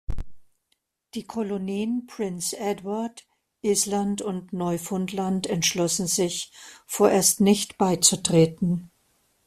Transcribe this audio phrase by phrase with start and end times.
[1.13, 3.23] Die Kolonien Prince Edward
[3.61, 6.51] Island und Neufundland entschlossen sich,
[6.87, 8.89] vorerst nicht beizutreten.